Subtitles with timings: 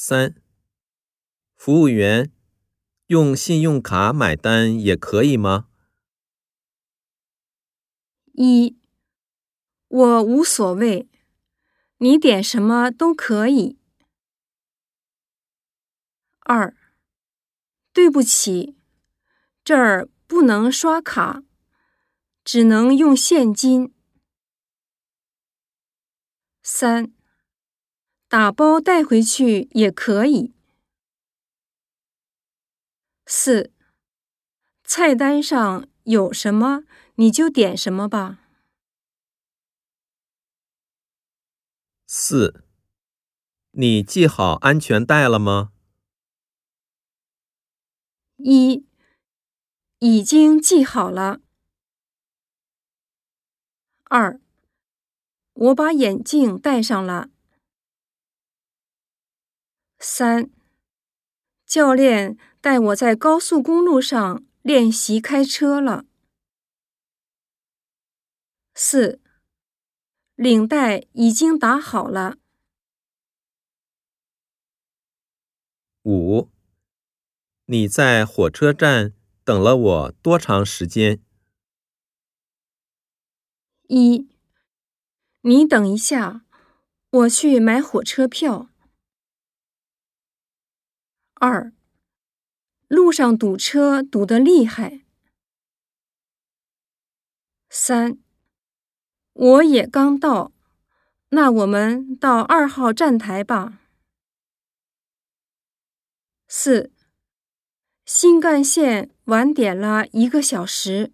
[0.00, 0.36] 三、
[1.56, 2.32] 服务员，
[3.08, 5.66] 用信用卡买单也可以吗？
[8.32, 8.78] 一、
[9.88, 11.08] 我无所谓，
[11.96, 13.80] 你点什么都可以。
[16.42, 16.76] 二、
[17.92, 18.76] 对不起，
[19.64, 21.42] 这儿不能刷卡，
[22.44, 23.92] 只能用现金。
[26.62, 27.12] 三、
[28.28, 30.52] 打包带回去也可以。
[33.24, 33.72] 四、
[34.84, 36.84] 菜单上有什么
[37.14, 38.40] 你就点什么吧。
[42.06, 42.62] 四、
[43.70, 45.72] 你系好安全带了吗？
[48.36, 48.86] 一、
[50.00, 51.40] 已经系好了。
[54.04, 54.38] 二、
[55.54, 57.30] 我把眼镜戴上了。
[60.10, 60.50] 三、
[61.66, 66.06] 教练带我在高速公路上练习开车了。
[68.74, 69.20] 四、
[70.34, 72.38] 领带已经打好了。
[76.04, 76.48] 五、
[77.66, 79.12] 你在火车站
[79.44, 81.22] 等了我多长时间？
[83.88, 84.26] 一、
[85.42, 86.46] 你等一下，
[87.10, 88.70] 我去买火车票。
[91.40, 91.72] 二、
[92.88, 95.00] 路上堵车堵得厉害。
[97.70, 98.18] 三、
[99.32, 100.52] 我也刚到，
[101.30, 103.80] 那我们到二号站台吧。
[106.48, 106.90] 四、
[108.04, 111.12] 新干线晚点了一个小时。